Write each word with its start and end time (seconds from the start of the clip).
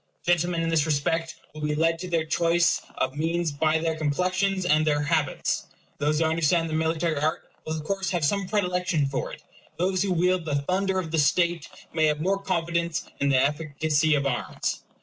Gentlemen 0.25 0.63
in 0.63 0.69
this 0.69 0.87
respect 0.87 1.35
will 1.53 1.61
be 1.61 1.75
led 1.75 1.99
to 1.99 2.09
their 2.09 2.25
choice 2.25 2.81
of 2.95 3.15
means 3.15 3.51
by 3.51 3.77
their 3.77 3.95
complexions 3.95 4.65
and 4.65 4.83
their 4.83 5.03
habits. 5.03 5.67
Those 5.99 6.17
who 6.17 6.25
understand 6.25 6.71
the 6.71 6.73
military 6.73 7.19
art 7.19 7.43
will 7.67 7.75
of 7.77 7.83
course 7.83 8.09
have 8.09 8.25
some 8.25 8.47
predilection 8.47 9.05
for 9.05 9.31
it. 9.31 9.43
Those 9.77 10.01
who 10.01 10.11
wield 10.11 10.45
the 10.45 10.55
thunder 10.63 10.97
of 10.97 11.11
the 11.11 11.19
state 11.19 11.69
may 11.93 12.07
have 12.07 12.19
more 12.19 12.41
confidence 12.41 13.05
in 13.19 13.29
the 13.29 13.37
efficacy 13.37 14.15
of 14.15 14.25
arms. 14.25 14.81